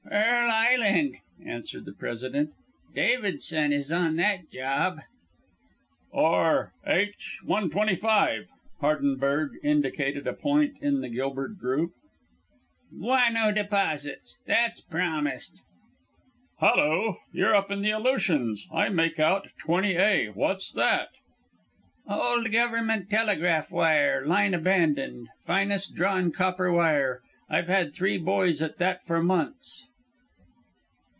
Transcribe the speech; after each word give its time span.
"Pearl 0.09 0.49
Island," 0.51 1.17
answered 1.45 1.85
the 1.85 1.93
President. 1.93 2.51
"Davidson 2.93 3.71
is 3.71 3.93
on 3.93 4.17
that 4.17 4.51
job." 4.51 4.99
"Or 6.11 6.73
H. 6.85 7.39
125?" 7.45 8.49
Hardenberg 8.81 9.51
indicated 9.63 10.27
a 10.27 10.33
point 10.33 10.75
in 10.81 10.99
the 10.99 11.07
Gilbert 11.07 11.57
group. 11.59 11.93
"Guano 12.97 13.51
deposits. 13.53 14.37
That's 14.45 14.81
promised." 14.81 15.61
"Hallo! 16.59 17.19
You're 17.31 17.55
up 17.55 17.71
in 17.71 17.81
the 17.81 17.91
Aleutians. 17.91 18.67
I 18.69 18.89
make 18.89 19.17
out. 19.17 19.51
20 19.59 19.95
A. 19.95 20.27
what's 20.29 20.73
that?" 20.73 21.09
"Old 22.09 22.51
government 22.51 23.09
telegraph 23.09 23.71
wire 23.71 24.25
line 24.25 24.53
abandoned 24.53 25.29
finest 25.45 25.95
drawn 25.95 26.33
copper 26.33 26.69
wire. 26.69 27.21
I've 27.49 27.67
had 27.69 27.93
three 27.93 28.17
boys 28.17 28.61
at 28.61 28.77
that 28.79 29.05
for 29.05 29.23
months." 29.23 29.87